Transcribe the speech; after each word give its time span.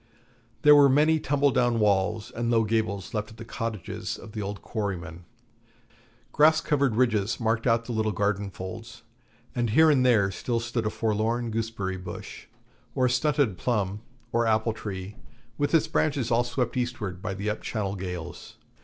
There 0.63 0.75
were 0.75 0.89
many 0.89 1.19
tumble 1.19 1.51
down 1.51 1.79
walls 1.79 2.31
and 2.31 2.49
low 2.49 2.63
gables 2.63 3.13
left 3.13 3.29
of 3.29 3.37
the 3.37 3.45
cottages 3.45 4.17
of 4.17 4.31
the 4.31 4.41
old 4.41 4.63
quarrymen; 4.63 5.25
grass 6.31 6.59
covered 6.59 6.95
ridges 6.95 7.39
marked 7.39 7.67
out 7.67 7.85
the 7.85 7.91
little 7.91 8.11
garden 8.11 8.49
folds, 8.49 9.03
and 9.53 9.69
here 9.69 9.91
and 9.91 10.03
there 10.03 10.31
still 10.31 10.59
stood 10.59 10.87
a 10.87 10.89
forlorn 10.89 11.51
gooseberry 11.51 11.97
bush, 11.97 12.47
or 12.95 13.05
a 13.05 13.09
stunted 13.11 13.59
plum 13.59 14.01
or 14.31 14.47
apple 14.47 14.73
tree 14.73 15.17
with 15.59 15.71
its 15.75 15.85
branches 15.87 16.31
all 16.31 16.43
swept 16.43 16.75
eastward 16.77 17.21
by 17.21 17.35
the 17.35 17.51
up 17.51 17.61
Channel 17.61 17.93
gales. 17.93 18.55